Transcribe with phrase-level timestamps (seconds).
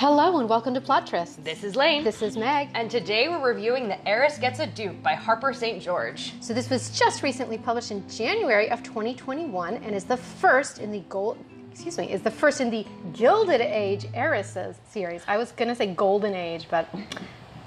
[0.00, 1.42] Hello and welcome to Plot Tryst.
[1.42, 2.04] This is Lane.
[2.04, 2.68] This is Meg.
[2.74, 5.82] and today we're reviewing The Heiress Gets a Duke by Harper St.
[5.82, 6.34] George.
[6.40, 10.92] So this was just recently published in January of 2021 and is the first in
[10.92, 11.36] the gold
[11.72, 15.24] excuse me, is the first in the Gilded Age Heiresses series.
[15.26, 16.88] I was going to say Golden Age, but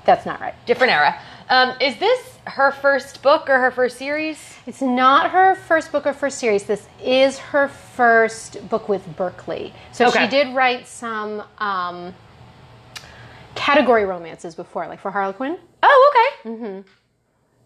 [0.06, 0.54] that's not right.
[0.66, 1.20] Different era.
[1.50, 4.38] Um, is this her first book or her first series?
[4.66, 6.64] It's not her first book or first series.
[6.64, 9.74] This is her first book with Berkley.
[9.92, 10.24] So Okay.
[10.24, 12.16] she did write some um,
[13.56, 15.58] category romances before, like for Harlequin.
[15.84, 16.12] Oh,
[16.44, 16.50] okay.
[16.50, 16.82] Mm-hmm.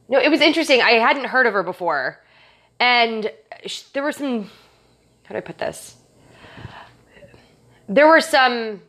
[0.10, 0.82] No, it was interesting.
[0.82, 2.20] I hadn't heard of her before.
[2.80, 3.32] And
[3.66, 4.50] sh- there were some.
[5.24, 5.96] How do I put this?
[7.88, 8.82] There were some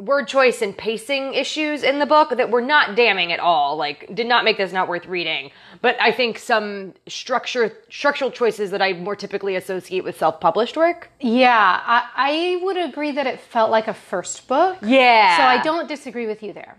[0.00, 3.76] word choice and pacing issues in the book that were not damning at all.
[3.76, 5.50] Like, did not make this not worth reading.
[5.82, 10.76] But I think some structure structural choices that I more typically associate with self published
[10.76, 11.10] work.
[11.20, 14.78] Yeah, I, I would agree that it felt like a first book.
[14.82, 15.36] Yeah.
[15.36, 16.76] So I don't disagree with you there.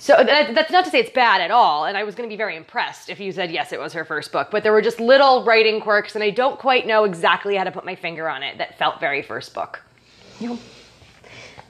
[0.00, 2.26] So uh, that, that's not to say it's bad at all, and I was going
[2.26, 4.48] to be very impressed if you said yes, it was her first book.
[4.50, 7.70] But there were just little writing quirks, and I don't quite know exactly how to
[7.70, 9.82] put my finger on it that felt very first book.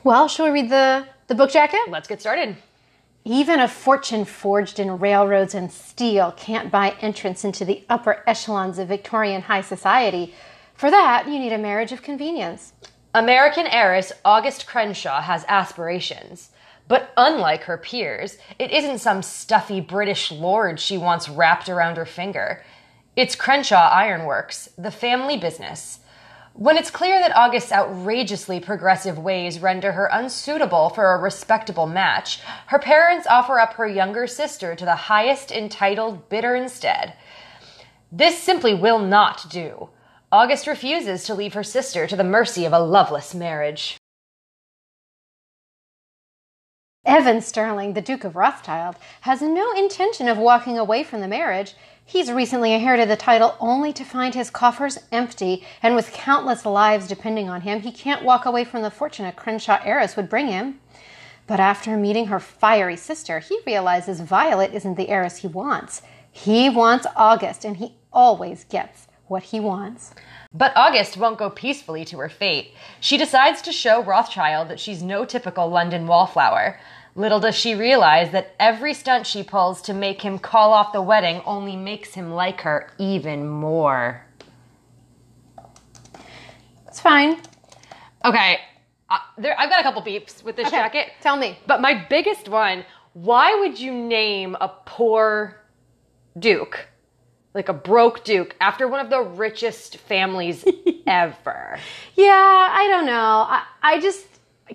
[0.02, 1.80] Well, shall we read the, the book jacket?
[1.88, 2.56] Let's get started.
[3.26, 8.78] Even a fortune forged in railroads and steel can't buy entrance into the upper echelons
[8.78, 10.34] of Victorian high society.
[10.72, 12.72] For that, you need a marriage of convenience.
[13.14, 16.48] American heiress August Crenshaw has aspirations.
[16.88, 22.06] But unlike her peers, it isn't some stuffy British lord she wants wrapped around her
[22.06, 22.62] finger.
[23.16, 25.99] It's Crenshaw Ironworks, the family business.
[26.60, 32.38] When it's clear that August's outrageously progressive ways render her unsuitable for a respectable match,
[32.66, 37.14] her parents offer up her younger sister to the highest entitled bidder instead.
[38.12, 39.88] This simply will not do.
[40.30, 43.96] August refuses to leave her sister to the mercy of a loveless marriage.
[47.06, 51.72] Evan Sterling, the Duke of Rothschild, has no intention of walking away from the marriage.
[52.10, 57.06] He's recently inherited the title only to find his coffers empty, and with countless lives
[57.06, 60.48] depending on him, he can't walk away from the fortune a Crenshaw heiress would bring
[60.48, 60.80] him.
[61.46, 66.02] But after meeting her fiery sister, he realizes Violet isn't the heiress he wants.
[66.32, 70.12] He wants August, and he always gets what he wants.
[70.52, 72.74] But August won't go peacefully to her fate.
[72.98, 76.80] She decides to show Rothschild that she's no typical London wallflower.
[77.14, 81.02] Little does she realize that every stunt she pulls to make him call off the
[81.02, 84.24] wedding only makes him like her even more.
[86.86, 87.38] It's fine.
[88.24, 88.58] Okay,
[89.08, 91.12] uh, there, I've got a couple beeps with this Okay, jacket.
[91.20, 91.58] tell me.
[91.66, 95.60] But my biggest one why would you name a poor
[96.38, 96.86] duke,
[97.54, 100.64] like a broke duke, after one of the richest families
[101.08, 101.76] ever?
[102.14, 103.12] Yeah, I don't know.
[103.48, 104.26] I, I just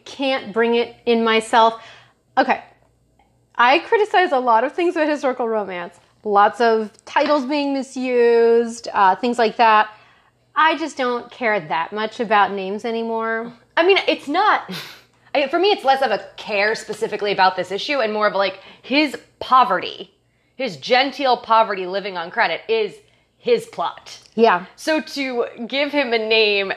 [0.04, 1.82] can't bring it in myself.
[2.38, 2.64] Okay.
[3.56, 6.00] I criticize a lot of things with historical romance.
[6.24, 9.90] Lots of titles being misused, uh, things like that.
[10.56, 13.54] I just don't care that much about names anymore.
[13.78, 14.72] I mean, it's not.
[15.36, 18.34] I, for me, it's less of a care specifically about this issue and more of
[18.34, 20.14] like his poverty,
[20.56, 22.96] his genteel poverty living on credit is
[23.38, 24.18] his plot.
[24.36, 24.66] Yeah.
[24.76, 26.74] So to give him a name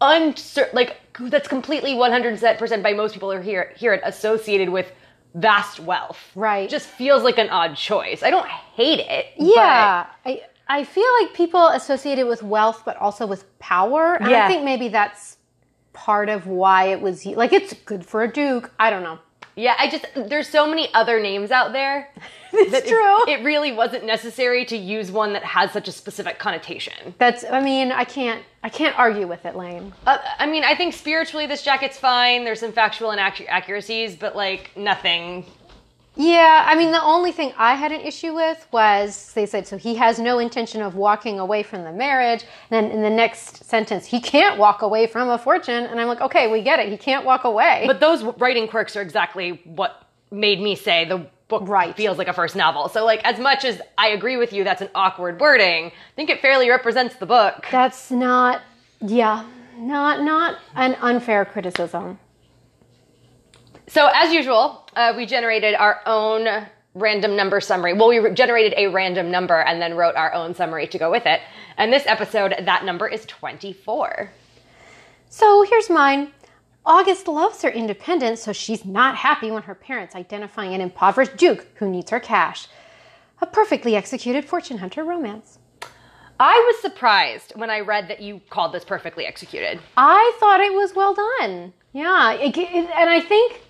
[0.00, 4.92] uncer- like that's completely 100% by most people who hear hear it associated with
[5.34, 6.18] vast wealth.
[6.34, 6.68] Right.
[6.68, 8.22] Just feels like an odd choice.
[8.22, 9.26] I don't hate it.
[9.36, 10.06] Yeah.
[10.24, 14.14] I, I feel like people associate it with wealth, but also with power.
[14.14, 15.36] And I think maybe that's
[15.92, 18.72] part of why it was like it's good for a duke.
[18.78, 19.18] I don't know.
[19.56, 22.10] Yeah, I just there's so many other names out there.
[22.52, 23.28] It's that it- true.
[23.28, 27.12] It, really wasn't necessary to use one that has such a specific connotation.
[27.18, 29.92] That's I mean, I can't I can't argue with it, Lane.
[30.06, 32.44] Uh, I mean, I think spiritually this jacket's fine.
[32.44, 35.44] There's some factual inaccuracies, but like nothing
[36.16, 39.76] Yeah, I mean the only thing I had an issue with was they said so
[39.76, 42.44] he has no intention of walking away from the marriage.
[42.70, 45.84] And then in the next sentence, he can't walk away from a fortune.
[45.84, 46.88] And I'm like, okay, we get it.
[46.88, 47.84] He can't walk away.
[47.86, 51.94] But those writing quirks are exactly what made me say the book Right.
[51.96, 52.88] feels like a first novel.
[52.88, 55.86] So, like, as much as I agree with you, that's an awkward wording.
[55.86, 57.66] I think it fairly represents the book.
[57.70, 58.62] that's not
[59.00, 59.44] yeah,
[59.78, 62.18] not not an unfair criticism.
[63.88, 67.92] So, as usual, uh, we generated our own random number summary.
[67.92, 71.26] Well, we generated a random number and then wrote our own summary to go with
[71.26, 71.40] it.
[71.76, 74.30] And this episode, that number is 24.
[75.28, 76.32] So here's mine.
[76.84, 81.66] August loves her independence, so she's not happy when her parents identify an impoverished duke
[81.74, 82.68] who needs her cash.
[83.42, 85.58] A perfectly executed fortune hunter romance.
[86.38, 89.80] I was surprised when I read that you called this perfectly executed.
[89.96, 91.72] I thought it was well done.
[91.92, 93.62] Yeah, it, it- and I think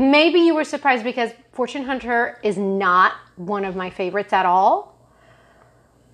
[0.00, 4.98] maybe you were surprised because Fortune Hunter is not one of my favorites at all.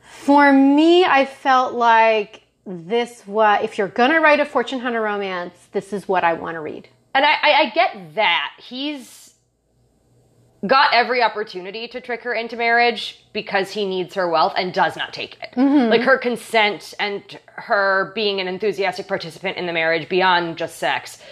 [0.00, 5.54] For me, I felt like this was if you're gonna write a Fortune Hunter romance,
[5.72, 6.88] this is what I want to read.
[7.14, 8.52] And I, I, I get that.
[8.58, 9.34] He's
[10.66, 14.96] got every opportunity to trick her into marriage because he needs her wealth and does
[14.96, 15.50] not take it.
[15.56, 15.90] Mm-hmm.
[15.90, 21.22] Like her consent and her being an enthusiastic participant in the marriage beyond just sex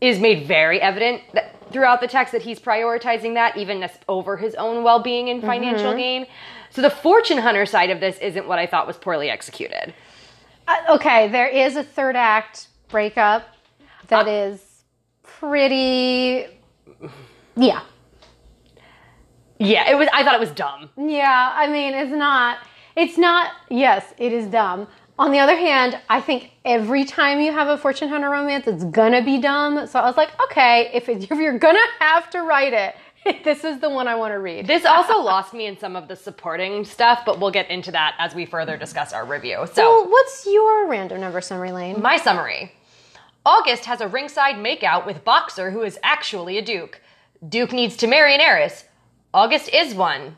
[0.00, 4.54] is made very evident that, throughout the text that he's prioritizing that even over his
[4.54, 6.26] own well-being and financial gain.
[6.70, 9.94] So the fortune hunter side of this isn't what I thought was poorly executed.
[10.68, 13.48] Uh, okay, there is a third act breakup
[14.08, 14.84] that is
[15.22, 16.46] pretty.
[17.56, 17.82] Yeah.
[19.58, 20.90] Yeah, it was I thought it was dumb.
[20.96, 22.58] Yeah, I mean, it's not.
[22.96, 23.52] It's not.
[23.68, 24.88] Yes, it is dumb.
[25.20, 28.84] On the other hand, I think every time you have a fortune hunter romance, it's
[28.84, 29.86] gonna be dumb.
[29.86, 32.94] So I was like, okay, if, it, if you're gonna have to write it,
[33.44, 34.66] this is the one I want to read.
[34.66, 38.14] This also lost me in some of the supporting stuff, but we'll get into that
[38.18, 39.66] as we further discuss our review.
[39.66, 42.00] So, so, what's your random number summary lane?
[42.00, 42.72] my summary
[43.44, 46.98] August has a ringside makeout with Boxer, who is actually a Duke.
[47.46, 48.84] Duke needs to marry an heiress.
[49.34, 50.36] August is one.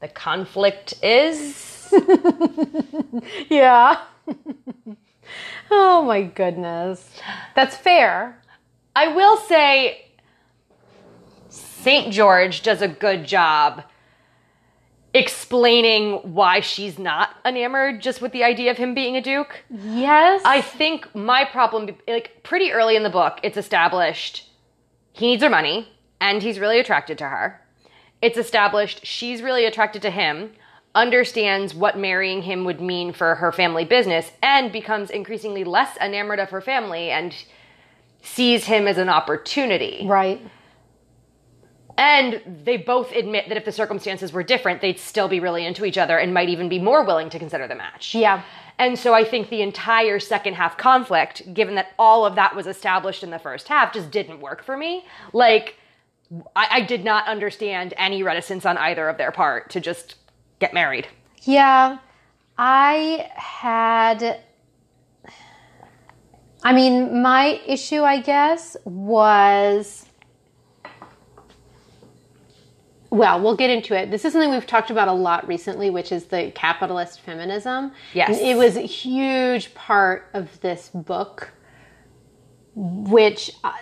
[0.00, 1.70] The conflict is.
[3.48, 4.00] Yeah.
[5.70, 7.10] oh my goodness,
[7.54, 8.40] that's fair.
[8.96, 10.06] I will say,
[11.48, 12.12] St.
[12.12, 13.84] George does a good job
[15.14, 19.64] explaining why she's not enamored just with the idea of him being a Duke.
[19.70, 20.42] Yes.
[20.44, 24.48] I think my problem, like pretty early in the book, it's established
[25.12, 25.88] he needs her money
[26.20, 27.60] and he's really attracted to her.
[28.20, 30.52] It's established she's really attracted to him,
[30.94, 36.38] understands what marrying him would mean for her family business, and becomes increasingly less enamored
[36.38, 37.34] of her family and
[38.22, 40.06] sees him as an opportunity.
[40.06, 40.40] right.
[41.96, 45.84] And they both admit that if the circumstances were different, they'd still be really into
[45.84, 48.16] each other and might even be more willing to consider the match.
[48.16, 48.42] Yeah.
[48.80, 52.66] And so I think the entire second half conflict, given that all of that was
[52.66, 55.04] established in the first half, just didn't work for me.
[55.32, 55.76] Like,
[56.56, 60.16] I, I did not understand any reticence on either of their part to just
[60.58, 61.06] get married.
[61.42, 61.98] Yeah,
[62.56, 64.40] I had.
[66.62, 70.06] I mean, my issue, I guess, was.
[73.10, 74.10] Well, we'll get into it.
[74.10, 77.92] This is something we've talked about a lot recently, which is the capitalist feminism.
[78.12, 78.40] Yes.
[78.40, 81.52] It was a huge part of this book,
[82.74, 83.78] which I,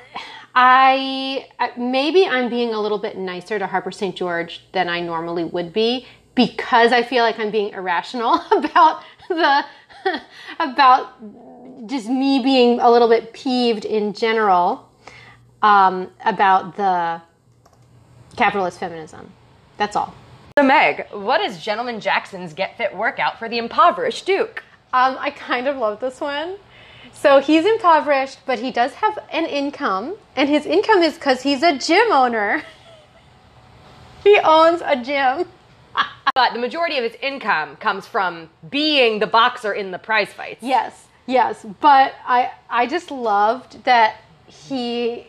[0.55, 4.15] I maybe I'm being a little bit nicer to Harper St.
[4.15, 9.65] George than I normally would be because I feel like I'm being irrational about the
[10.59, 11.15] about
[11.87, 14.89] just me being a little bit peeved in general
[15.63, 17.21] um, about the
[18.37, 19.31] capitalist feminism.
[19.77, 20.15] That's all.
[20.59, 24.63] So, Meg, what is Gentleman Jackson's Get Fit workout for the impoverished Duke?
[24.93, 26.57] Um, I kind of love this one.
[27.13, 31.63] So he's impoverished, but he does have an income, and his income is because he's
[31.63, 32.63] a gym owner.
[34.25, 35.49] he owns a gym.
[36.35, 40.63] But the majority of his income comes from being the boxer in the prize fights.
[40.63, 44.17] Yes, yes, but I I just loved that
[44.47, 45.27] he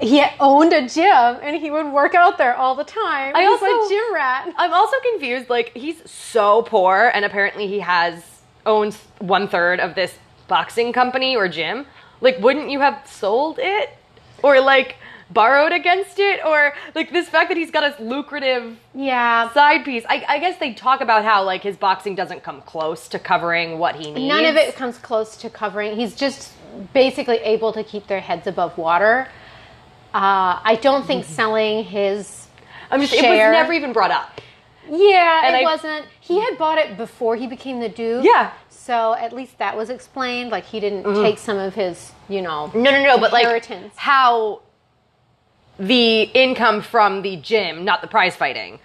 [0.00, 3.34] he owned a gym and he would work out there all the time.
[3.36, 4.52] I He's also- a gym rat.
[4.56, 5.48] I'm also confused.
[5.48, 8.24] Like he's so poor, and apparently he has
[8.64, 11.86] owns one third of this boxing company or gym.
[12.20, 13.90] Like, wouldn't you have sold it
[14.42, 14.96] or like
[15.30, 20.04] borrowed against it, or like this fact that he's got a lucrative Yeah, side piece?
[20.08, 23.78] I, I guess they talk about how like his boxing doesn't come close to covering
[23.78, 24.28] what he needs.
[24.28, 25.96] none of it comes close to covering.
[25.96, 26.52] He's just
[26.92, 29.28] basically able to keep their heads above water.
[30.14, 32.46] Uh, I don't think selling his
[32.90, 33.12] I'm just.
[33.12, 34.40] It was never even brought up.
[34.88, 36.06] Yeah, And it I- wasn't.
[36.20, 38.24] He had bought it before he became the Duke.
[38.24, 38.52] Yeah.
[38.70, 40.50] So at least that was explained.
[40.50, 42.70] Like he didn't take some of his, you know.
[42.74, 43.18] No, no, no.
[43.18, 43.66] But like
[43.96, 44.62] how
[45.78, 48.78] the income from the gym, not the prize fighting,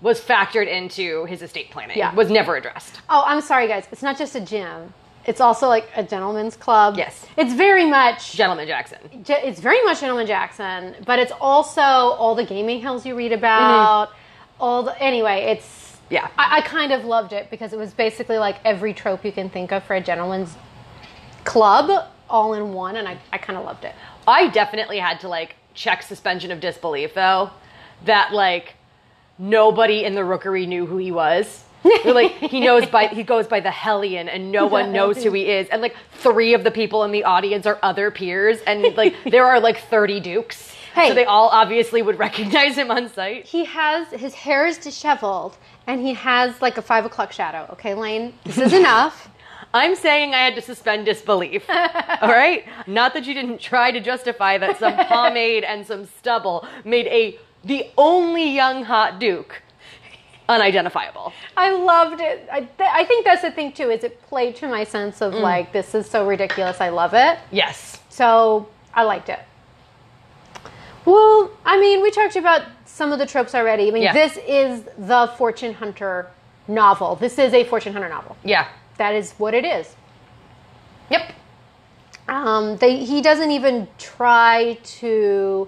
[0.00, 1.98] was factored into his estate planning.
[1.98, 2.14] Yeah.
[2.14, 3.00] Was never addressed.
[3.08, 3.86] Oh, I'm sorry, guys.
[3.92, 4.94] It's not just a gym.
[5.26, 6.94] It's also like a gentleman's club.
[6.96, 7.26] Yes.
[7.36, 8.32] It's very much.
[8.32, 8.98] Gentleman Jackson.
[9.22, 13.32] ge- It's very much Gentleman Jackson, but it's also all the gaming hells you read
[13.32, 14.08] about.
[14.08, 14.16] Mm-hmm.
[14.62, 16.28] All the anyway, it's Yeah.
[16.38, 19.50] I, I kind of loved it because it was basically like every trope you can
[19.50, 20.54] think of for a gentleman's
[21.44, 23.94] club all in one, and I, I kind of loved it.
[24.26, 27.50] I definitely had to like check suspension of disbelief though,
[28.04, 28.74] that like
[29.38, 31.64] nobody in the rookery knew who he was.
[31.82, 35.32] They're like he knows by he goes by the Hellion and no one knows who
[35.32, 35.68] he is.
[35.68, 39.46] And like three of the people in the audience are other peers and like there
[39.46, 40.74] are like 30 dukes.
[40.94, 41.08] Hey.
[41.08, 43.46] So they all obviously would recognize him on sight.
[43.46, 47.66] He has his hair is disheveled and he has like a five o'clock shadow.
[47.72, 49.30] Okay, Lane, this is enough.
[49.72, 51.64] I'm saying I had to suspend disbelief.
[51.70, 52.64] all right?
[52.86, 57.38] Not that you didn't try to justify that some pomade and some stubble made a
[57.62, 59.62] the only young hot duke
[60.48, 61.32] unidentifiable.
[61.56, 62.48] I loved it.
[62.50, 63.90] I, th- I think that's the thing too.
[63.90, 65.40] Is it played to my sense of mm.
[65.40, 66.80] like this is so ridiculous.
[66.80, 67.38] I love it.
[67.52, 68.00] Yes.
[68.08, 69.40] So I liked it.
[71.04, 73.88] Well, I mean, we talked about some of the tropes already.
[73.88, 74.12] I mean, Yeah.
[74.12, 76.28] this is the fortune hunter
[76.68, 77.16] novel.
[77.16, 78.36] This is a fortune hunter novel.
[78.44, 78.66] Yeah.
[79.00, 79.96] That is what it is.
[81.10, 81.32] Yep.
[82.28, 85.66] Um, they, he doesn't even try to.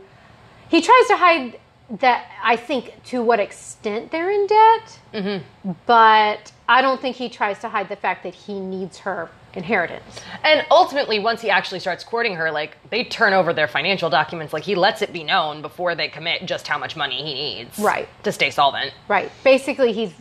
[0.69, 1.59] He tries to hide
[2.01, 2.31] that.
[2.45, 5.71] I think to what extent they're in debt, Mm-hmm.
[5.87, 10.19] but I don't think he tries to hide the fact that he needs her inheritance.
[10.43, 14.53] And ultimately, once he actually starts courting her, like they turn over their financial documents.
[14.55, 17.79] Like he lets it be known before they commit just how much money he needs,
[17.79, 18.09] Right.
[18.23, 18.95] to stay solvent.
[19.09, 19.31] Right.
[19.45, 20.13] Basically, he's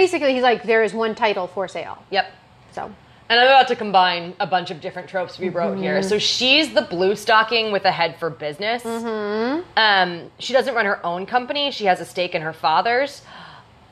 [0.00, 2.02] basically he's like there is one title for sale.
[2.10, 2.32] Yep.
[2.74, 2.90] So
[3.28, 6.00] And I'm about to combine a bunch of different tropes we wrote here.
[6.00, 6.08] Mm-hmm.
[6.08, 8.82] So she's the blue stocking with a head for business.
[8.82, 9.62] Mm-hmm.
[9.76, 11.70] Um, she doesn't run her own company.
[11.70, 13.22] She has a stake in her father's.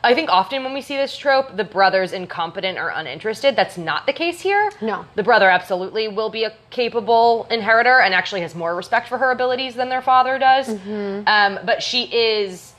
[0.05, 3.55] I think often when we see this trope, the brother's incompetent or uninterested.
[3.55, 4.73] That's not the case here.
[4.81, 5.07] No.
[5.15, 9.31] The brother absolutely will be a capable inheritor and actually has more respect for her
[9.31, 10.69] abilities than their father does.
[10.69, 11.29] Mm-hmm.
[11.29, 12.75] Um, but she is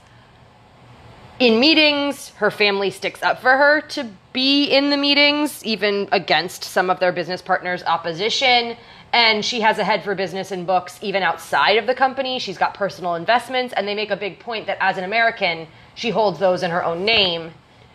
[1.39, 6.63] in meetings, her family sticks up for her to be in the meetings, even against
[6.63, 8.75] some of their business partners' opposition.
[9.13, 12.39] And she has a head for business and books, even outside of the company.
[12.39, 16.09] She's got personal investments, and they make a big point that as an American, she
[16.09, 17.51] holds those in her own name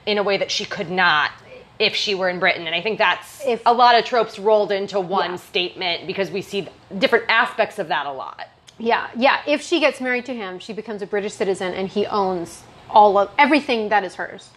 [0.06, 1.32] in a way that she could not
[1.80, 2.66] if she were in Britain.
[2.66, 5.36] And I think that's If- a lot of tropes rolled into one Yeah.
[5.36, 6.68] statement because we see
[6.98, 8.48] different aspects of that a lot.
[8.80, 9.38] yeah, yeah.
[9.44, 13.18] If she gets married to him, she becomes a British citizen, and he owns all
[13.18, 14.50] of everything that is hers.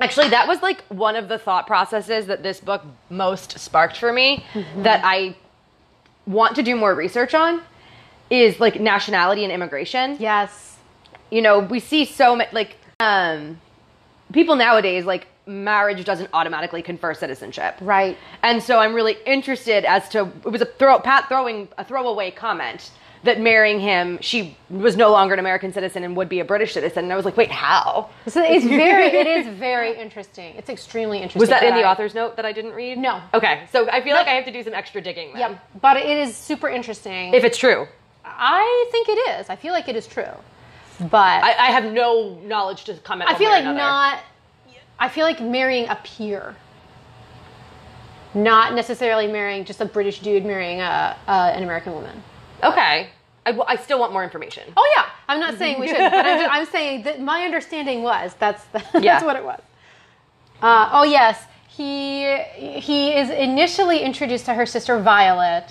[0.00, 4.12] Actually, that was like one of the thought processes that this book most sparked for
[4.12, 4.44] me
[4.76, 5.36] that I
[6.26, 7.62] want to do more research on
[8.30, 10.16] is like nationality and immigration.
[10.20, 10.76] Yes.
[11.30, 13.60] You know, we see so much like um
[14.32, 17.76] people nowadays like marriage doesn't automatically confer citizenship.
[17.80, 18.16] Right.
[18.42, 22.30] And so I'm really interested as to it was a throw Pat throwing a throwaway
[22.30, 22.90] comment
[23.24, 26.74] that marrying him she was no longer an American citizen and would be a British
[26.74, 30.54] citizen and I was like, "Wait, how?" So it's very, it is very interesting.
[30.56, 31.40] It's extremely interesting.
[31.40, 32.98] Was that in the author's note that I didn't read?
[32.98, 33.20] No.
[33.34, 35.52] Okay, so I feel like I have to do some extra digging then.
[35.52, 35.80] Yep.
[35.80, 37.34] But it is super interesting.
[37.34, 37.86] If it's true.
[38.24, 39.48] I think it is.
[39.48, 40.24] I feel like it is true.
[41.00, 44.20] But I, I have no knowledge to comment I feel like not.
[44.98, 46.56] I feel like marrying a peer,
[48.34, 52.22] not necessarily marrying just a British dude marrying a, a an American woman.
[52.62, 53.10] Okay.
[53.46, 54.64] I, I, still want more information.
[54.76, 58.34] Oh yeah, I'm not saying we should, but I'm, I'm saying that my understanding was
[58.38, 59.24] that's the, that's Yeah.
[59.24, 59.60] what it was.
[60.60, 65.66] Uh, oh yes, he he is initially introduced to her sister Violet,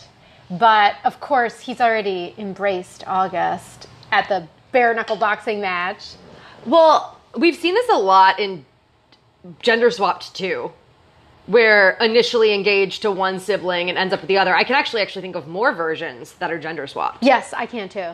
[0.49, 6.13] but of course he's already embraced August at the bare knuckle boxing match.
[6.65, 8.65] Well, we've seen this a lot in
[9.59, 10.71] gender swapped too,
[11.47, 14.55] where initially engaged to one sibling and ends up with the other.
[14.55, 17.23] I can actually actually think of more versions that are gender swapped.
[17.23, 18.11] Yes, I can too.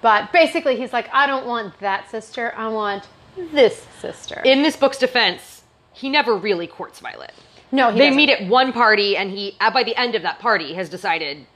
[0.00, 2.52] But basically, he's like, I don't want that sister.
[2.56, 3.06] I want
[3.36, 4.42] this sister.
[4.44, 7.32] In this book's defense, he never really courts Violet.
[7.72, 8.16] no, he they doesn't.
[8.16, 11.46] meet at one party, and he by the end of that party has decided,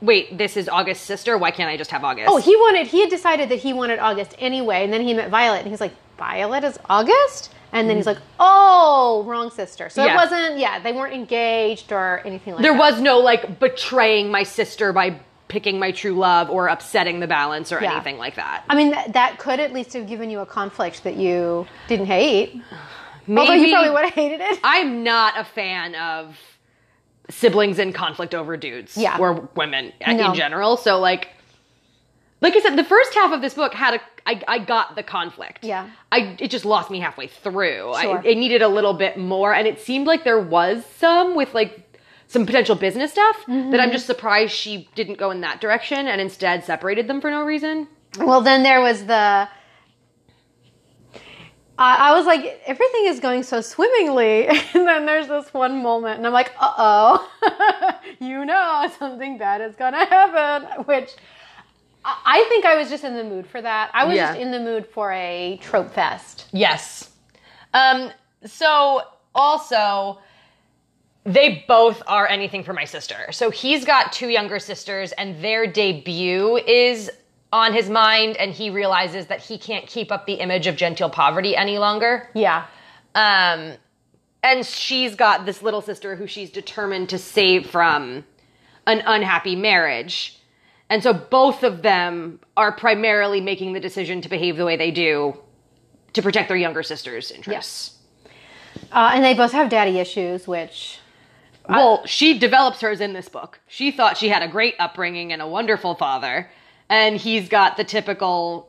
[0.00, 1.36] wait, this is August's sister.
[1.38, 2.28] Why can't I just have August?
[2.30, 2.86] Oh, he wanted.
[2.88, 5.80] He had decided that he wanted August anyway, and then he met Violet, and he's
[5.80, 8.18] like, Violet is August, and then he's mm-hmm.
[8.20, 9.88] like, Oh, wrong sister.
[9.88, 10.04] So.
[10.04, 10.12] Yeah.
[10.12, 10.58] it wasn't.
[10.58, 12.62] Yeah, they weren't engaged or anything like that.
[12.62, 12.92] there that.
[12.92, 17.72] was no like betraying my sister by picking my true love or upsetting the balance
[17.72, 17.94] or Yeah.
[17.94, 18.64] anything like that.
[18.68, 22.06] I mean, that, that could at least have given you a conflict that you didn't
[22.06, 22.54] hate.
[23.26, 24.60] Maybe Although you probably would have hated it.
[24.64, 26.36] I'm not a fan of
[27.28, 29.18] siblings in conflict over dudes Yeah.
[29.18, 30.30] or women uh, No.
[30.30, 30.76] in general.
[30.76, 31.28] So like
[32.40, 35.02] like I said, the first half of this book had a I, I got the
[35.02, 35.64] conflict.
[35.64, 35.88] Yeah.
[36.12, 37.94] I it just lost me halfway through.
[38.00, 38.18] Sure.
[38.18, 41.54] I, it needed a little bit more, and it seemed like there was some with
[41.54, 43.70] like some potential business stuff Mm-hmm.
[43.72, 47.30] that I'm just surprised she didn't go in that direction and instead separated them for
[47.30, 47.88] no reason.
[48.18, 49.48] Well, then there was the.
[51.78, 56.18] I I was like, everything is going so swimmingly, and then there's this one moment,
[56.18, 60.84] and I'm like, uh oh, you know, something bad is gonna happen.
[60.84, 61.10] Which
[62.04, 63.90] I think I was just in the mood for that.
[63.92, 64.28] I was Yeah.
[64.28, 66.46] just in the mood for a trope fest.
[66.52, 67.10] Yes.
[67.74, 68.10] Um,
[68.46, 69.02] So
[69.34, 70.18] also,
[71.24, 73.30] they both are anything for my sister.
[73.32, 77.10] So he's got two younger sisters, and their debut is
[77.52, 81.10] on his mind, and he realizes that he can't keep up the image of genteel
[81.10, 82.30] poverty any longer.
[82.32, 82.64] Yeah.
[83.14, 83.74] Um,
[84.42, 88.24] and she's got this little sister who she's determined to save from
[88.86, 90.39] an unhappy marriage.
[90.90, 94.90] And so both of them are primarily making the decision to behave the way they
[94.90, 95.38] do
[96.12, 97.96] to protect their younger sister's interests.
[98.92, 100.98] Uh, and they both have daddy issues, which
[101.68, 103.60] Well, she develops hers in this book.
[103.68, 106.50] She thought she had a great upbringing and a wonderful father,
[106.88, 108.68] and he's got the typical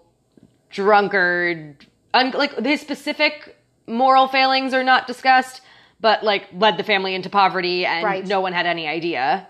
[0.69, 1.87] drunkard.
[2.13, 5.61] Un- like his specific moral failings are not discussed,
[5.99, 8.25] but like led the family into poverty, and Right.
[8.27, 9.47] no one had any idea.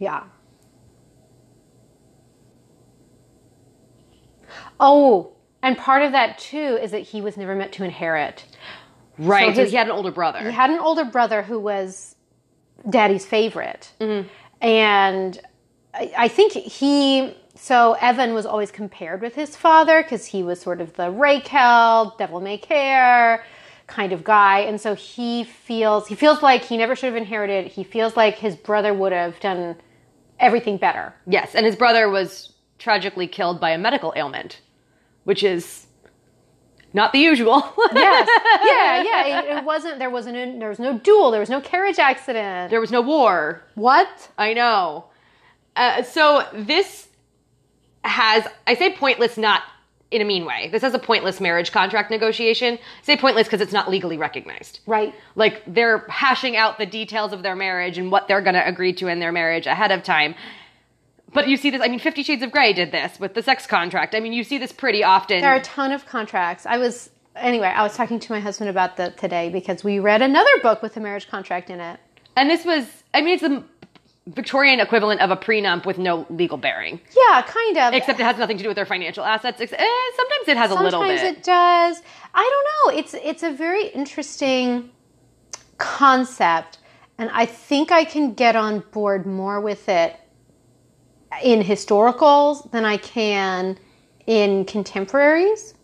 [0.00, 0.24] Yeah.
[4.80, 8.44] Oh, and part of that too is that he was never meant to inherit.
[9.18, 9.54] Right.
[9.54, 10.40] So, his- he had an older brother.
[10.40, 12.16] He had an older brother who was
[12.88, 13.92] daddy's favorite.
[14.00, 14.28] Mm-hmm.
[14.60, 15.40] And
[15.94, 20.60] I, I think he, so Evan was always compared with his father because he was
[20.60, 23.44] sort of the rakehell, devil may care
[23.86, 24.60] kind of guy.
[24.60, 27.68] And so he feels, he feels like he never should have inherited.
[27.70, 29.76] He feels like his brother would have done
[30.38, 31.14] everything better.
[31.26, 34.60] yes, and his brother was tragically killed by a medical ailment,
[35.26, 35.86] which is
[36.92, 37.56] not the usual.
[37.92, 38.28] yes.
[38.64, 39.40] Yeah, yeah.
[39.40, 39.98] It, it wasn't.
[39.98, 40.36] There wasn't.
[40.36, 41.32] A, there was no duel.
[41.32, 42.70] There was no carriage accident.
[42.70, 43.62] there was no war.
[43.74, 44.30] what?
[44.38, 45.06] I know.
[45.74, 47.08] Uh, so this
[48.04, 49.62] has, I say pointless not
[50.10, 50.68] in a mean way.
[50.70, 52.74] This has a pointless marriage contract negotiation.
[52.74, 54.78] I say pointless because it's not legally recognized.
[54.86, 55.12] Right.
[55.34, 58.92] Like they're hashing out the details of their marriage and what they're going to agree
[58.94, 60.36] to in their marriage ahead of time.
[61.32, 63.66] But you see this, I mean, Fifty Shades of Grey did this with the sex
[63.66, 64.14] contract.
[64.14, 65.40] I mean, you see this pretty often.
[65.40, 66.66] There are a ton of contracts.
[66.66, 67.66] I was anyway.
[67.68, 70.96] I was talking to my husband about that today because we read another book with
[70.96, 71.98] a marriage contract in it.
[72.36, 73.64] and this was, I mean, it's the
[74.28, 77.00] Victorian equivalent of a prenup with no legal bearing.
[77.16, 77.94] Yeah, kind of.
[77.94, 79.60] Except it has nothing to do with their financial assets.
[79.60, 81.18] Eh, sometimes it has a little bit.
[81.18, 82.02] Sometimes it does.
[82.34, 82.98] I don't know.
[83.00, 84.90] It's it's a very interesting
[85.78, 86.78] concept,
[87.18, 90.16] and I think I can get on board more with it
[91.42, 93.78] in historicals than I can
[94.26, 95.74] in contemporaries.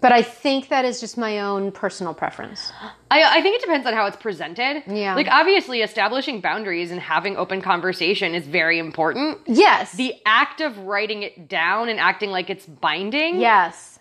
[0.00, 2.70] But I think that is just my own personal preference.
[3.10, 4.82] I, I think it depends on how it's presented.
[4.86, 5.14] Yeah.
[5.14, 9.38] Like, obviously, establishing boundaries and having open conversation is very important.
[9.46, 9.92] Yes.
[9.92, 13.40] The act of writing it down and acting like it's binding.
[13.40, 13.98] Yes.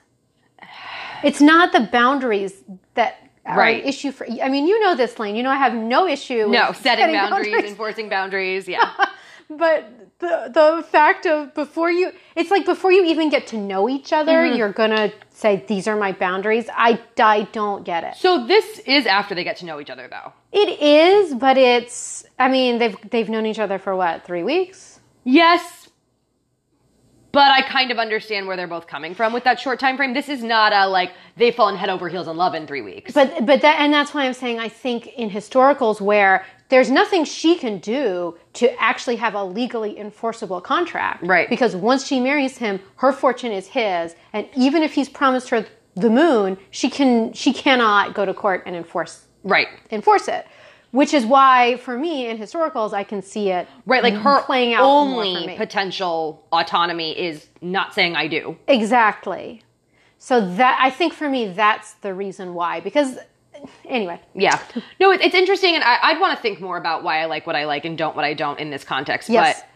[1.23, 2.53] It's not the boundaries
[2.95, 3.81] that are Right.
[3.81, 5.35] an issue for I mean, you know this, Lane.
[5.35, 8.67] You know I have no issue No, with setting, boundaries, enforcing boundaries.
[8.67, 8.91] Yeah.
[9.49, 13.89] but the the fact of before you it's like before you even get to know
[13.89, 14.57] each other, Mm-hmm.
[14.57, 16.67] you're gonna say these are my boundaries.
[16.73, 18.15] I, I don't get it.
[18.15, 20.31] so this is after they get to know each other, though.
[20.53, 24.99] It is, but it's I mean, they've they've known each other for what, three weeks?
[25.25, 25.89] Yes.
[27.33, 30.13] But I kind of understand where they're both coming from with that short time frame.
[30.13, 33.11] This is not a like they've fallen head over heels in love in three weeks.
[33.13, 37.25] But but that and that's why I'm saying I think in historicals where there's nothing
[37.25, 41.25] she can do to actually have a legally enforceable contract.
[41.25, 41.49] Right.
[41.49, 45.65] Because once she marries him, her fortune is his, and even if he's promised her
[45.95, 49.67] the moon, she can she cannot go to court and enforce right.
[49.91, 50.45] enforce it.
[50.91, 54.73] Which is why, for me, in historicals, I can see it Right, like her playing
[54.75, 58.57] out only potential autonomy is not saying I do.
[58.67, 59.61] exactly.
[60.17, 62.79] So that I think for me, that's the reason why.
[62.79, 63.17] Because
[63.87, 64.59] anyway, Yeah.
[64.99, 67.45] No, it, it's interesting, and I, I'd want to think more about why I like
[67.47, 69.29] what I like and don't what I don't in this context.
[69.29, 69.61] Yes.
[69.61, 69.69] But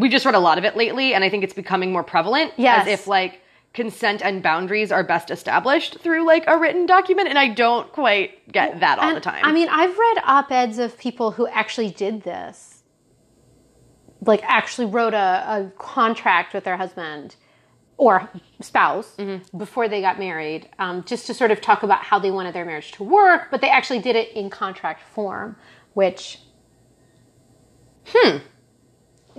[0.00, 2.52] we just read a lot of it lately, and I think it's becoming more prevalent.
[2.56, 2.82] Yes.
[2.82, 3.40] As if like
[3.72, 8.50] consent and boundaries are best established through like a written document, and I don't quite
[8.52, 9.44] get that all And, the time.
[9.44, 12.82] I mean, I've read op eds of people who actually did this,
[14.22, 17.36] like actually wrote a, a contract with their husband
[17.98, 18.28] or
[18.60, 19.56] spouse Mm-hmm.
[19.58, 22.64] before they got married, um, just to sort of talk about how they wanted their
[22.64, 25.56] marriage to work, but they actually did it in contract form,
[25.94, 26.40] which,
[28.06, 28.38] hmm,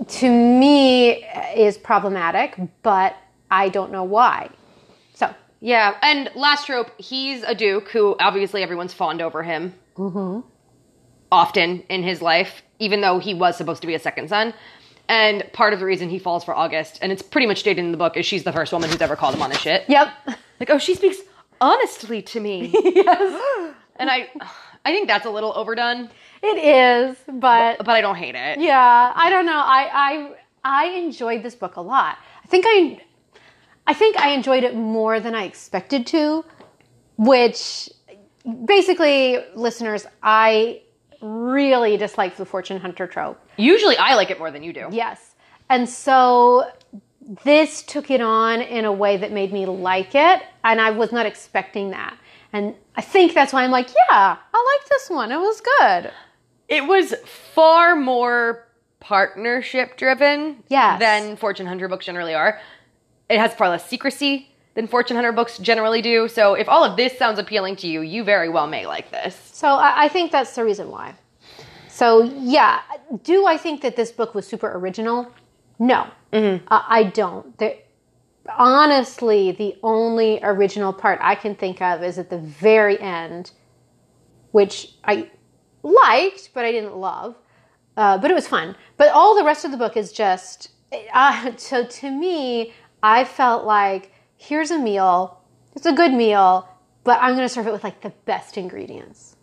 [0.06, 1.24] to me
[1.56, 3.16] is problematic, but
[3.50, 4.50] I don't know why.
[5.14, 9.74] So, Yeah, and last trope, he's a duke who obviously everyone's fond over him
[11.32, 14.54] often in his life, even though he was supposed to be a second son.
[15.08, 17.92] And part of the reason he falls for August, and it's pretty much stated in
[17.92, 19.84] the book, is she's the first woman who's ever called him on his shit.
[19.88, 20.10] yep.
[20.60, 21.18] Like, oh, she speaks
[21.60, 22.70] honestly to me.
[22.84, 23.74] yes.
[23.96, 24.28] and I,
[24.84, 26.10] I think that's a little overdone,
[26.42, 28.60] It is, but but I don't hate it.
[28.60, 29.58] Yeah, I don't know.
[29.58, 32.18] I I I enjoyed this book a lot.
[32.44, 33.00] I think I
[33.86, 36.44] I think I enjoyed it more than I expected to,
[37.16, 37.88] which
[38.64, 40.82] basically, listeners, I
[41.20, 43.40] really dislike the fortune hunter trope.
[43.56, 44.88] Usually I like it more than you do.
[44.90, 45.34] Yes.
[45.70, 46.70] And so
[47.44, 51.12] this took it on in a way that made me like it, and I was
[51.12, 52.16] not expecting that.
[52.52, 55.30] And I think that's why I'm like, yeah, I like this one.
[55.30, 56.10] It was good.
[56.68, 57.14] It was
[57.54, 58.66] far more
[59.00, 60.98] partnership driven Yes.
[60.98, 62.58] than Fortune Hunter books generally are.
[63.28, 66.28] It has far less secrecy than Fortune Hunter books generally do.
[66.28, 69.34] So if all of this sounds appealing to you, you very well may like this.
[69.52, 71.16] So I, think that's the reason why.
[71.88, 72.82] So yeah,
[73.24, 75.32] do I think that this book was super original?
[75.80, 77.58] No, uh, I don't.
[77.58, 77.74] There,
[78.56, 83.50] honestly, the only original part I can think of is at the very end,
[84.52, 85.28] which I
[85.82, 87.34] liked, but I didn't love.
[87.96, 88.76] Uh, but it was fun.
[88.96, 90.70] But all the rest of the book is just.
[91.12, 95.42] Uh, so to me, I felt like here's a meal.
[95.76, 96.66] It's a good meal,
[97.04, 99.36] but I'm going to serve it with like the best ingredients.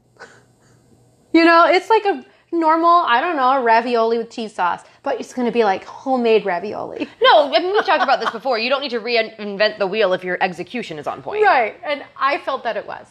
[1.31, 5.33] You know, it's like a normal, I don't know, ravioli with cheese sauce, but it's
[5.33, 7.09] going to be like homemade ravioli.
[7.21, 8.57] No, I mean, we've talked about this before.
[8.57, 11.43] You don't need to reinvent the wheel if your execution is on point.
[11.43, 11.75] Right.
[11.83, 13.07] And I felt that it was.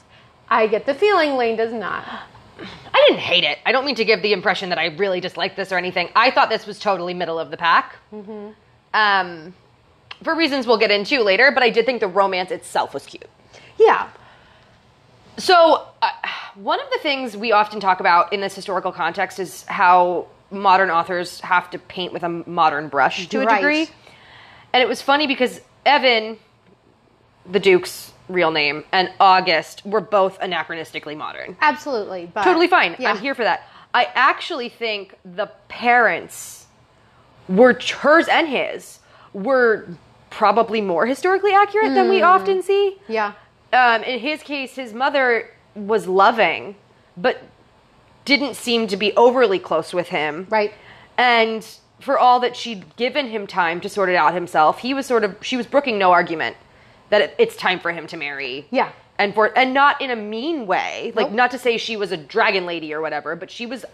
[0.49, 2.05] I get the feeling Lane does not.
[2.59, 3.59] I didn't hate it.
[3.67, 6.09] I don't mean to give the impression that I really disliked this or anything.
[6.15, 7.97] I thought this was totally middle of the pack.
[8.13, 8.51] Mm-hmm.
[8.95, 9.55] Um,
[10.25, 13.29] for reasons we'll get into later, but I did think the romance itself was cute.
[13.79, 14.09] Yeah.
[15.37, 16.11] So, uh,
[16.55, 20.91] one of the things we often talk about in this historical context is how modern
[20.91, 23.57] authors have to paint with a modern brush to a Right.
[23.57, 23.89] degree.
[24.73, 26.39] And it was funny because Evan,
[27.51, 31.57] the Duke's real name, and August were both anachronistically modern.
[31.61, 32.31] Absolutely.
[32.33, 32.97] But Totally fine.
[32.99, 33.11] Yeah.
[33.11, 33.69] I'm here for that.
[33.93, 36.67] I actually think the parents
[37.49, 39.01] were hers and his
[39.33, 39.87] were
[40.35, 42.99] probably more historically accurate than we often see.
[43.09, 43.35] Yeah.
[43.73, 46.75] Um, in his case, his mother was loving,
[47.17, 47.43] but
[48.25, 50.47] didn't seem to be overly close with him.
[50.51, 50.73] Right.
[51.17, 51.65] And
[52.01, 55.23] for all that she'd given him time to sort it out himself, he was sort
[55.23, 56.57] of she was brooking no argument
[57.11, 58.67] that it, it's time for him to marry.
[58.71, 58.91] Yeah.
[59.19, 61.37] And for and not in a mean way, like Nope.
[61.37, 63.85] not to say she was a dragon lady or whatever, but she was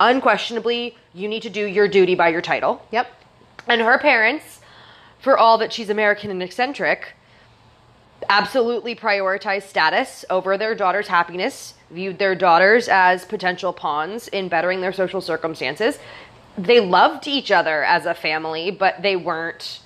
[0.00, 2.84] unquestionably you need to do your duty by your title.
[2.90, 3.06] Yep.
[3.68, 4.57] And her parents,
[5.18, 7.14] for all that she's American and eccentric,
[8.28, 14.80] absolutely prioritized status over their daughter's happiness, viewed their daughters as potential pawns in bettering
[14.80, 15.98] their social circumstances.
[16.56, 19.80] They loved each other as a family, but they weren't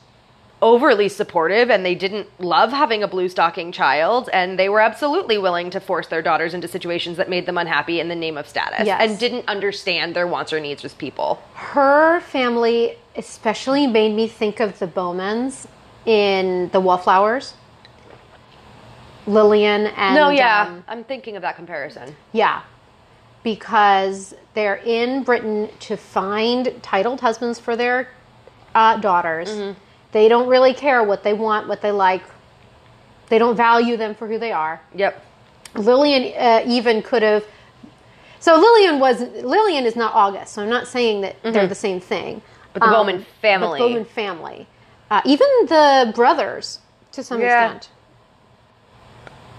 [0.63, 5.37] overly supportive and they didn't love having a blue stocking child and they were absolutely
[5.37, 8.47] willing to force their daughters into situations that made them unhappy in the name of
[8.49, 9.01] status Yes.
[9.01, 11.43] and didn't understand their wants or needs as people.
[11.55, 15.67] Her family especially made me think of the Bowmans
[16.07, 17.55] in The Wallflowers.
[19.27, 22.17] Lillian and no, yeah, um, I'm thinking of that comparison.
[22.33, 22.63] Yeah,
[23.45, 28.09] because they're in Britain to find titled husbands for their
[28.75, 29.49] uh, daughters.
[29.49, 29.79] Mm-hmm.
[30.11, 32.23] They don't really care what they want, what they like.
[33.29, 34.81] They don't value them for who they are.
[34.95, 35.25] Yep.
[35.75, 37.45] Lillian uh, even could have.
[38.41, 40.55] So Lillian was Lillian is not August.
[40.55, 42.43] So I'm not saying that they're the same thing.
[42.73, 43.79] But the Bowman family.
[43.79, 44.67] the Bowman family,
[45.11, 46.79] uh, even the brothers
[47.13, 47.65] to some Yeah.
[47.65, 47.91] extent.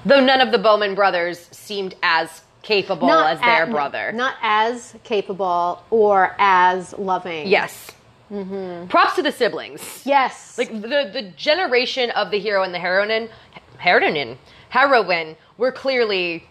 [0.05, 4.11] Though none of the Bowman brothers seemed as capable as their at- brother.
[4.13, 7.47] Not as capable or as loving.
[7.47, 7.91] yes.
[8.31, 8.87] Mm-hmm.
[8.87, 10.01] Props to the siblings.
[10.05, 10.57] Yes.
[10.57, 13.29] Like the the generation of the hero and the heroine,
[13.77, 14.37] heroine,
[14.69, 16.47] heroine were clearly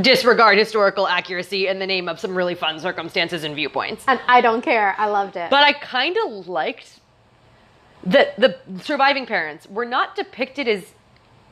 [0.00, 4.04] disregard historical accuracy in the name of some really fun circumstances and viewpoints.
[4.06, 4.94] and I don't care.
[4.98, 5.50] I loved it.
[5.50, 7.00] But I kind of liked
[8.04, 10.92] that the surviving parents were not depicted as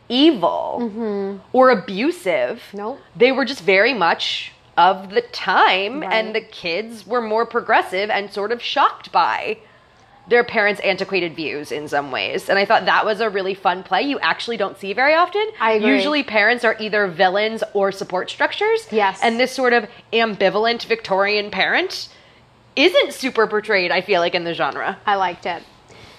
[0.09, 1.39] evil mm-hmm.
[1.53, 2.63] or abusive.
[2.73, 3.01] Nope.
[3.17, 6.13] They were just very much of the time, Right.
[6.13, 9.59] and the kids were more progressive and sort of shocked by
[10.29, 12.49] their parents' antiquated views in some ways.
[12.49, 15.47] And I thought that was a really fun play you actually don't see very often.
[15.59, 15.95] I agree.
[15.95, 18.87] Usually parents are either villains or support structures.
[18.91, 19.21] Yes.
[19.23, 22.09] And this sort of ambivalent Victorian parent
[22.77, 24.99] isn't super portrayed, I feel like, in the genre.
[25.07, 25.63] I liked it.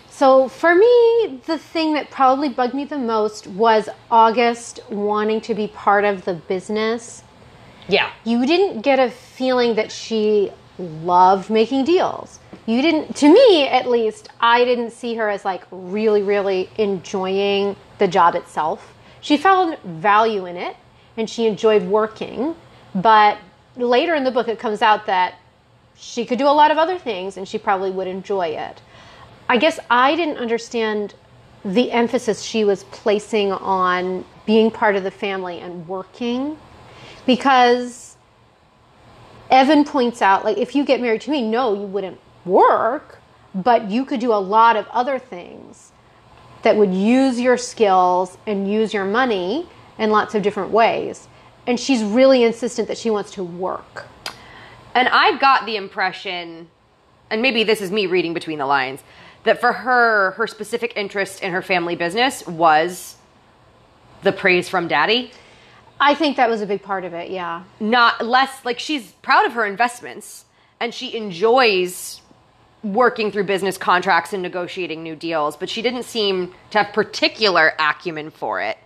[0.10, 5.54] So for me, the thing that probably bugged me the most was August wanting to
[5.54, 7.24] be part of the business.
[7.88, 8.12] Yeah.
[8.26, 12.39] You didn't get a feeling that she loved making deals.
[12.70, 17.76] You didn't, to me at least, I didn't see her as like really, really enjoying
[17.98, 18.94] the job itself.
[19.22, 20.78] She found value in it
[21.18, 22.56] and she enjoyed working,
[22.94, 23.40] but
[23.76, 25.40] later in the book it comes out that
[25.96, 28.84] she could do a lot of other things and she probably would enjoy it.
[29.50, 31.16] I guess I didn't understand
[31.66, 36.56] the emphasis she was placing on being part of the family and working
[37.26, 38.16] because
[39.50, 43.20] Evan points out like if you get married to me no you wouldn't work
[43.54, 45.92] but you could do a lot of other things
[46.62, 51.28] that would use your skills and use your money in lots of different ways.
[51.66, 54.06] And she's really insistent that she wants to work.
[54.94, 56.68] And I got the impression,
[57.30, 59.02] and maybe this is me reading between the lines,
[59.44, 63.16] that for her, her specific interest in her family business was
[64.24, 65.32] the praise from daddy.
[66.00, 67.64] I think that was a big part of it yeah.
[67.80, 70.46] Not less, like she's proud of her investments
[70.80, 72.22] and she enjoys
[72.84, 77.74] working through business contracts and negotiating new deals, but she didn't seem to have particular
[77.80, 78.78] acumen for it.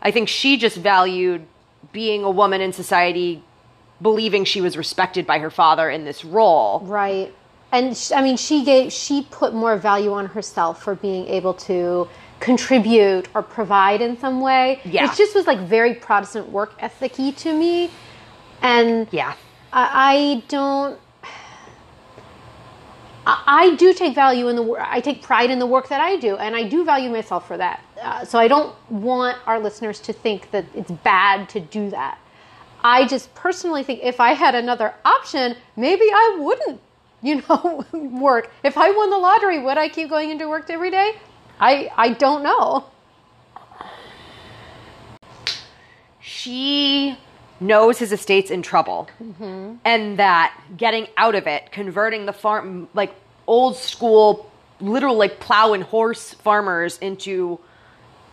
[0.00, 1.46] I think she just valued
[1.92, 3.42] being a woman in society,
[4.00, 6.80] believing she was respected by her father in this role.
[6.80, 7.34] Right.
[7.72, 12.08] And I mean, she gave she put more value on herself for being able to
[12.40, 14.80] contribute or provide in some way.
[14.84, 15.10] Yeah.
[15.10, 17.90] It just was like very Protestant work ethic-y to me,
[18.62, 19.34] and Yeah.
[19.72, 20.98] I, I don't.
[23.28, 24.86] I do take value in the work.
[24.86, 27.56] I take pride in the work that I do, and I do value myself for
[27.56, 27.82] that.
[28.00, 32.18] Uh, so I don't want our listeners to think that it's bad to do that.
[32.84, 36.80] I just personally think if I had another option, maybe I wouldn't,
[37.20, 38.52] you know, work.
[38.62, 41.16] If I won the lottery, would I keep going into work every day?
[41.58, 42.84] I I don't know.
[46.20, 47.16] she
[47.60, 49.74] knows his estate's in trouble mm-hmm.
[49.84, 53.14] and that getting out of it converting the farm like
[53.46, 57.58] old school literal like plow and horse farmers into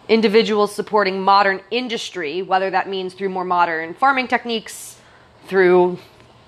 [0.09, 4.99] individuals supporting modern industry whether that means through more modern farming techniques
[5.47, 5.97] through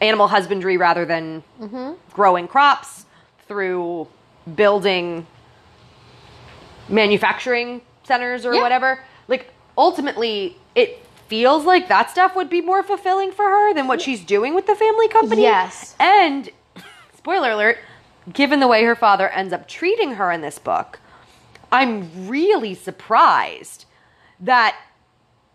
[0.02, 1.94] animal husbandry rather than mm-hmm.
[2.12, 3.06] growing crops
[3.48, 4.08] through
[4.56, 5.26] building
[6.90, 8.62] manufacturing centers or Yeah.
[8.62, 9.00] whatever.
[9.28, 14.02] Like ultimately, it feels like that stuff would be more fulfilling for her than what
[14.02, 15.42] she's doing with the family company.
[15.42, 15.96] Yes.
[16.00, 16.50] And
[17.18, 17.78] spoiler alert,
[18.32, 21.00] given the way her father ends up treating her in this book,
[21.72, 23.86] I'm really surprised
[24.40, 24.78] that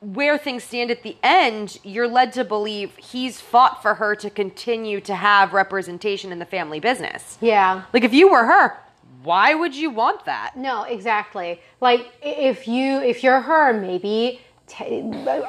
[0.00, 4.30] where things stand at the end, you're led to believe he's fought for her to
[4.30, 7.36] continue to have representation in the family business.
[7.40, 7.84] Yeah.
[7.92, 8.78] Like if you were her,
[9.22, 10.56] why would you want that?
[10.56, 11.60] No, exactly.
[11.80, 15.02] Like if you if you're her, maybe t-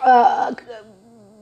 [0.04, 0.54] uh,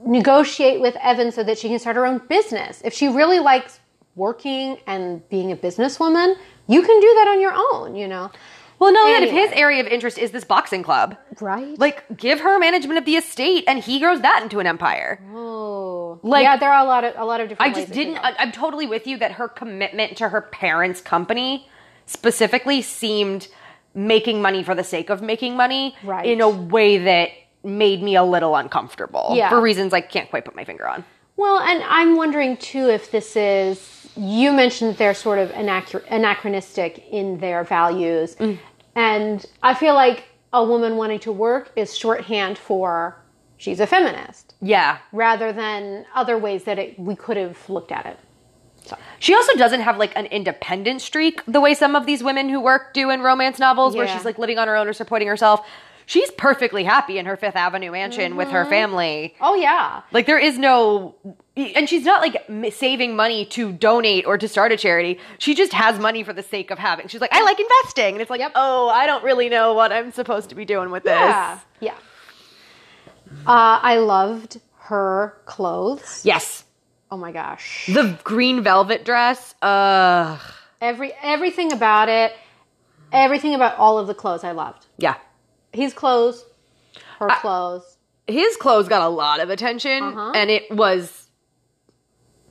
[0.04, 2.80] negotiate with Evan so that she can start her own business.
[2.84, 3.80] If she really likes
[4.16, 7.94] working and being a businesswoman, you can do that on your own.
[7.96, 8.30] You know,
[8.78, 11.78] Well, no, that if his area of interest is this boxing club, right?
[11.78, 15.20] like give her management of the estate, and he grows that into an empire.
[15.34, 17.70] oh, like- yeah, there are a lot of a lot of different.
[17.70, 18.24] I just ways it could didn't.
[18.24, 21.68] I, I'm totally with you that her commitment to her parents' company
[22.06, 23.48] specifically seemed
[23.94, 26.24] making money for the sake of making money Right.
[26.26, 27.30] in a way that
[27.64, 29.48] made me a little uncomfortable Yeah.
[29.50, 31.04] for reasons I can't quite put my finger on.
[31.36, 34.08] Well, and I'm wondering too if this is.
[34.16, 38.58] You mentioned they're sort of anachronistic in their values, Mm.
[38.94, 43.16] and I feel like a woman wanting to work is shorthand for
[43.56, 44.98] she's a feminist, Yeah.
[45.12, 48.18] rather than other ways that it, we could have looked at it.
[48.84, 48.96] So.
[49.18, 52.58] She also doesn't have like an independent streak the way some of these women who
[52.60, 55.64] work do in romance novels where she's like living on her own or supporting herself.
[56.10, 58.56] She's perfectly happy in her Fifth Avenue mansion with Mm-hmm.
[58.56, 59.34] her family.
[59.40, 61.14] Oh yeah, Like there is no
[61.56, 65.20] and she's not like saving money to donate or to start a charity.
[65.38, 67.06] She just has money for the sake of having.
[67.06, 68.52] She's like, I like investing, and it's like, Yep.
[68.56, 71.12] oh, I don't really know what I'm supposed to be doing with this.
[71.12, 71.94] yeah, yeah.
[73.46, 76.22] Uh, I loved her clothes.
[76.24, 76.64] Yes,
[77.12, 79.54] Oh my gosh, the green velvet dress.
[79.62, 80.40] Ugh.
[80.80, 82.32] every everything about it,
[83.12, 84.86] everything about all of the clothes I loved.
[84.98, 85.16] Yeah,
[85.72, 86.44] His clothes,
[87.18, 87.96] her clothes.
[88.26, 90.32] his clothes got a lot of attention, Uh-huh.
[90.34, 91.28] and it was.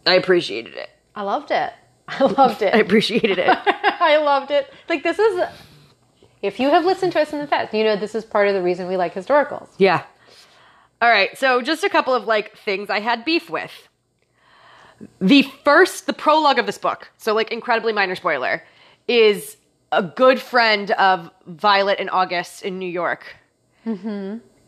[0.06, 0.90] I appreciated it.
[1.16, 1.74] I loved it.
[2.08, 2.74] I loved it.
[2.76, 3.50] I appreciated it.
[4.02, 4.72] I loved it.
[4.88, 5.42] Like this is
[6.42, 8.54] if you have listened to us in the past, you know this is part of
[8.54, 9.68] the reason we like historicals.
[9.78, 10.04] Yeah.
[11.02, 11.38] All right.
[11.38, 13.72] So just a couple of like things I had beef with.
[15.22, 18.64] The first, the prologue of this book, so like incredibly minor spoiler,
[19.08, 19.56] is
[19.91, 23.36] a good friend of Violet and August in New York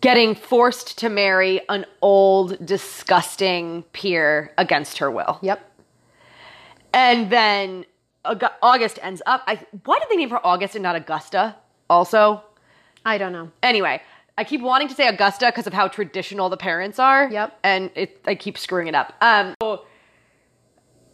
[0.01, 5.37] getting forced to marry an old, disgusting peer against her will.
[5.41, 5.69] Yep.
[6.93, 7.85] And then
[8.25, 9.43] Aug- August ends up.
[9.47, 11.55] I, why did they name her August and not Augusta?
[11.89, 12.41] Also,
[13.05, 13.51] I don't know.
[13.61, 14.01] Anyway,
[14.37, 17.29] I keep wanting to say Augusta because of how traditional the parents are.
[17.31, 17.59] Yep.
[17.63, 19.13] And it, I keep screwing it up.
[19.21, 19.85] Um, so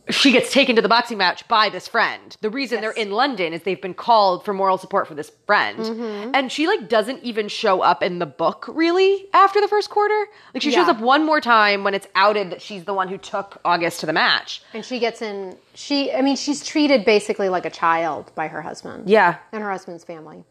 [0.09, 2.35] she gets taken to the boxing match by this friend.
[2.41, 2.81] The reason Yes.
[2.95, 5.79] they're in London is they've been called for moral support for this friend.
[5.79, 6.31] Mm-hmm.
[6.33, 10.27] And she like doesn't even show up in the book really after the first quarter.
[10.53, 13.17] Like she shows up one more time when it's outed that she's the one who
[13.17, 14.61] took August to the match.
[14.73, 15.57] And she gets in.
[15.73, 19.09] She, I mean, she's treated basically like a child by her husband.
[19.09, 19.37] Yeah.
[19.51, 20.43] and her husband's family.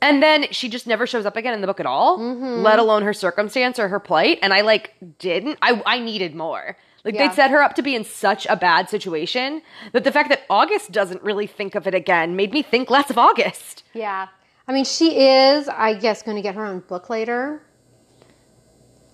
[0.00, 2.62] And then she just never shows up again in the book at all, Mm-hmm.
[2.62, 4.38] let alone her circumstance or her plight.
[4.42, 5.58] And I like didn't.
[5.60, 6.76] I I needed more.
[7.08, 7.28] Like Yeah.
[7.28, 10.42] they'd set her up to be in such a bad situation that the fact that
[10.50, 13.82] August doesn't really think of it again made me think less of August.
[13.94, 14.28] Yeah,
[14.68, 17.62] I mean, she is, I guess, going to get her own book later.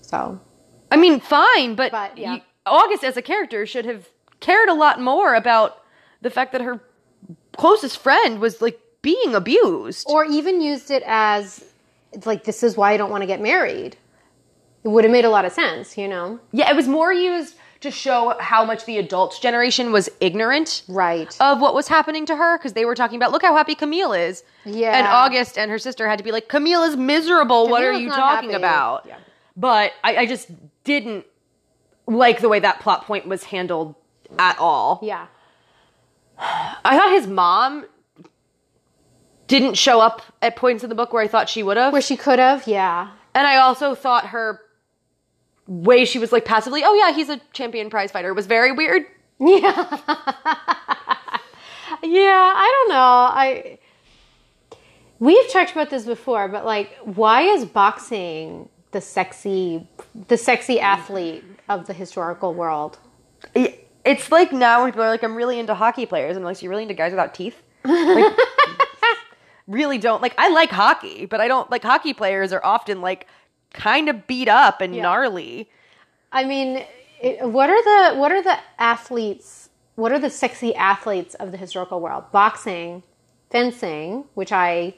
[0.03, 0.41] So
[0.91, 2.39] I mean, fine, but, But, yeah.
[2.67, 4.09] August as a character should have
[4.41, 5.79] cared a lot more about
[6.21, 6.81] the fact that her
[7.57, 10.05] closest friend was like being abused.
[10.11, 11.65] or even used it as
[12.13, 13.97] it's like this is why I don't want to get married.
[14.83, 16.41] It would have made a lot of sense, you know.
[16.51, 17.55] yeah, it was more used
[17.85, 21.35] to show how much the adult generation was ignorant Right.
[21.41, 24.13] of what was happening to her because they were talking about look how happy Camille
[24.13, 24.43] is.
[24.65, 24.97] Yeah.
[24.99, 27.69] And August and her sister had to be like, Camille is miserable.
[27.69, 29.07] what are you talking happy." about?
[29.07, 29.17] Yeah.
[29.57, 30.49] But I, I just
[30.83, 31.25] didn't
[32.07, 33.95] like the way that plot point was handled
[34.39, 34.99] at all.
[35.03, 35.27] yeah.
[36.39, 37.87] I thought his mom
[39.47, 41.93] didn't show up at points in the book where I thought she would have.
[41.93, 43.11] Where she could have, yeah.
[43.35, 44.61] And I also thought her
[45.67, 49.05] way she was like passively, oh yeah, he's a champion prize fighter was very weird.
[49.41, 49.99] Yeah.
[52.03, 52.97] yeah, I don't know.
[52.97, 53.79] I
[55.19, 59.89] We've talked about this before, but like why is boxing the sexy
[60.29, 62.99] the sexy athlete of the historical world?
[64.05, 66.37] It's like now when people are like, I'm really into hockey players.
[66.37, 67.61] I'm like, so you're really into guys without teeth?
[67.85, 68.37] Like,
[69.67, 70.35] really don't like.
[70.39, 73.27] I like hockey, but I don't like hockey players are often like
[73.75, 75.03] kind of beat up and Yeah.
[75.03, 75.69] gnarly.
[76.33, 76.85] I mean,
[77.21, 77.83] it, what are
[78.13, 79.69] the what are the athletes?
[79.97, 82.25] What are the sexy athletes of the historical world?
[82.33, 83.03] Boxing,
[83.51, 84.95] fencing, which I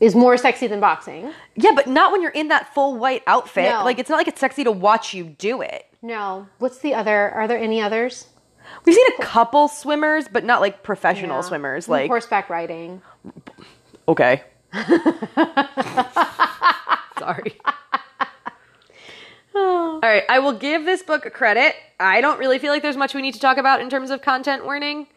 [0.00, 1.32] is more sexy than boxing.
[1.56, 3.70] Yeah, but not when you're in that full white outfit.
[3.70, 3.84] No.
[3.84, 5.84] Like it's not like it's sexy to watch you do it.
[6.02, 7.30] No, what's the other?
[7.30, 8.26] Are there any others?
[8.84, 11.42] We've seen a couple swimmers, but not like professional Yeah.
[11.48, 11.88] swimmers.
[11.88, 13.00] Like horseback riding.
[14.08, 14.42] okay,
[17.18, 17.58] sorry.
[19.54, 21.74] All right, I will give this book a credit.
[21.98, 24.22] I don't really feel like there's much we need to talk about in terms of
[24.22, 25.08] content warning.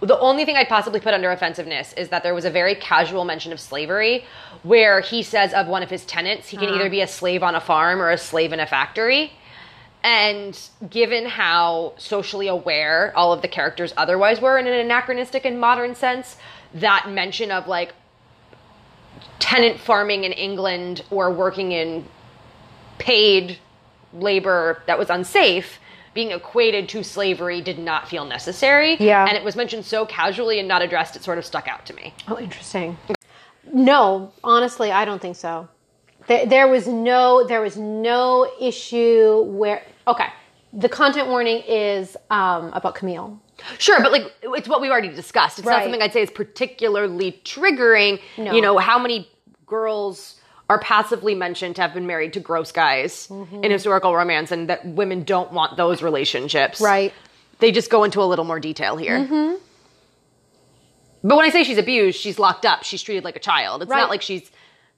[0.00, 3.24] The only thing I'd possibly put under offensiveness is that there was a very casual
[3.24, 4.24] mention of slavery
[4.62, 6.76] where he says of one of his tenants, he can uh-huh.
[6.76, 9.32] either be a slave on a farm or a slave in a factory.
[10.02, 15.60] And given how socially aware all of the characters otherwise were in an anachronistic and
[15.60, 16.36] modern sense,
[16.72, 17.92] that mention of like
[19.40, 22.06] tenant farming in England or working in
[22.98, 23.58] paid
[24.12, 25.80] labor that was unsafe
[26.14, 28.96] being equated to slavery did not feel necessary.
[28.98, 29.26] Yeah.
[29.26, 31.94] And it was mentioned so casually and not addressed, it sort of stuck out to
[31.94, 32.14] me.
[32.28, 32.98] Oh, interesting.
[33.72, 35.68] No, honestly, I don't think so.
[36.26, 40.26] There, there was no there was no issue where okay.
[40.72, 43.40] The content warning is um, about Camille.
[43.78, 45.58] Sure, but like it's what we've already discussed.
[45.58, 48.20] It's not something I'd say is particularly triggering.
[48.38, 48.52] No.
[48.52, 49.28] You know, how many
[49.66, 50.36] girls
[50.68, 53.64] are passively mentioned to have been married to gross guys Mm-hmm.
[53.64, 56.80] in historical romance and that women don't want those relationships.
[56.80, 57.12] Right.
[57.58, 59.18] They just go into a little more detail here.
[59.18, 59.56] Mm-hmm.
[61.22, 62.82] But when I say she's abused, she's locked up.
[62.84, 63.82] She's treated like a child.
[63.82, 63.98] It's Right.
[64.00, 64.50] not like she's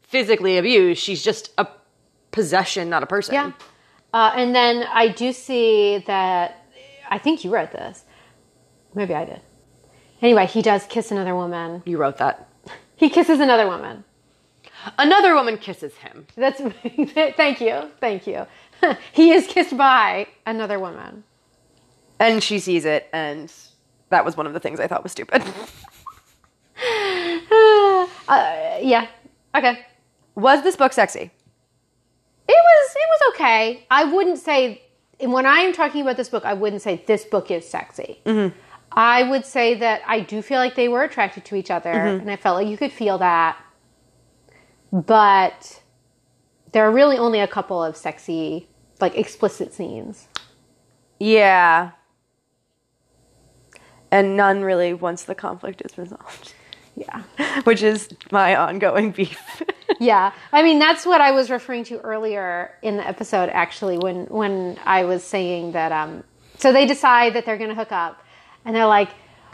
[0.03, 1.03] physically abused.
[1.03, 1.67] She's just a
[2.31, 3.35] possession, not a person.
[3.35, 3.53] Yeah.
[4.15, 6.65] Uh, and then I do see that
[7.11, 8.05] I think you wrote this.
[8.95, 9.41] Maybe I did.
[10.21, 11.83] Anyway, he does kiss another woman.
[11.85, 12.49] You wrote that.
[12.97, 14.05] He kisses another woman.
[14.97, 16.27] Another woman kisses him.
[16.37, 16.61] That's
[17.37, 18.47] thank you, thank you.
[19.13, 21.25] he is kissed by another woman.
[22.21, 23.53] And she sees it, and
[24.11, 25.43] that was one of the things I thought was stupid.
[28.29, 29.07] Uh, yeah.
[29.55, 29.85] Okay.
[30.35, 31.21] was this book sexy?
[31.21, 31.31] It
[32.49, 33.87] was it was okay.
[33.91, 34.83] I wouldn't say
[35.21, 38.21] when I am talking about this book, I wouldn't say this book is sexy.
[38.97, 42.31] I would say that I do feel like they were attracted to each other, and
[42.31, 43.57] I felt like you could feel that.
[44.93, 45.83] But
[46.73, 48.69] there are really only a couple of sexy,
[49.01, 50.29] like explicit scenes.
[51.19, 51.93] Yeah.
[54.11, 56.53] And none really once the conflict is resolved,
[56.97, 57.23] Yeah.
[57.65, 59.63] which is my ongoing beef.
[60.01, 64.25] yeah i mean that's what i was referring to earlier in the episode actually when
[64.27, 66.25] when i was saying that um
[66.57, 68.22] so they decide that they're gonna hook up
[68.65, 69.11] and they're like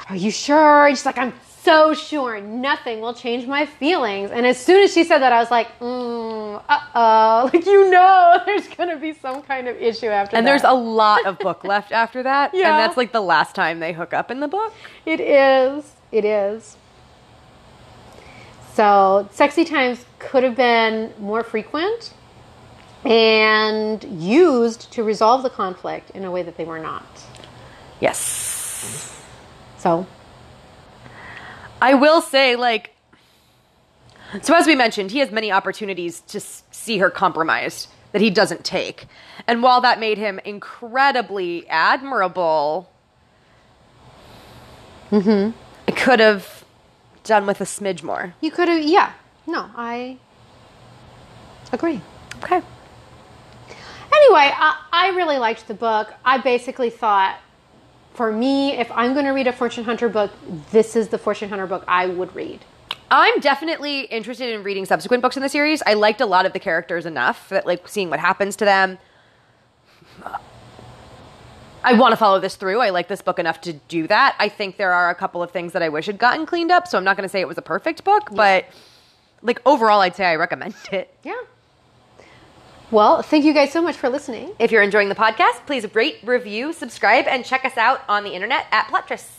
[0.09, 1.32] are you sure and she's like i'm
[1.68, 4.30] so sure nothing will change my feelings.
[4.30, 7.50] And as soon as she said that, I was like, mm, uh oh.
[7.52, 10.50] Like, you know, there's going to be some kind of issue after And that.
[10.50, 12.54] And there's a lot of book left after that.
[12.54, 12.70] Yeah.
[12.70, 14.72] And that's like the last time they hook up in the book.
[15.04, 15.92] It is.
[16.11, 16.78] It is.
[18.72, 22.14] So, sexy times could have been more frequent
[23.04, 27.04] and used to resolve the conflict in a way that they were not.
[28.00, 28.47] Yes.
[29.79, 30.07] So,
[31.81, 32.95] I will say, like,
[34.43, 38.64] so as we mentioned, he has many opportunities to see her compromised that he doesn't
[38.64, 39.07] take.
[39.47, 42.91] And while that made him incredibly admirable,
[45.11, 45.57] mm-hmm.
[45.87, 46.64] I could have
[47.24, 48.35] done with a smidge more.
[48.41, 49.12] you could have, yeah.
[49.47, 50.18] No, I
[51.72, 52.01] agree.
[52.43, 52.62] Okay.
[54.12, 56.12] Anyway, I, I really liked the book.
[56.24, 57.39] I basically thought,
[58.19, 60.33] for me, if I'm going to read a fortune hunter book,
[60.73, 62.64] this is the fortune hunter book I would read.
[63.12, 65.85] I'm definitely interested in reading subsequent books in the series.
[65.87, 68.99] I liked a lot of the characters enough that, like, seeing what happens to them.
[71.85, 72.81] I want to follow this through.
[72.81, 74.35] I like this book enough to do that.
[74.41, 76.89] I think there are a couple of things that I wish had gotten cleaned up,
[76.89, 78.64] so I'm not going to say it was a perfect book, but
[79.43, 81.14] like overall, I'd say I recommend it.
[81.23, 81.41] Yeah.
[82.91, 84.55] Well, thank you guys so much for listening.
[84.59, 88.30] If you're enjoying the podcast, please rate, review, subscribe, and check us out on the
[88.30, 89.38] internet at Plottress.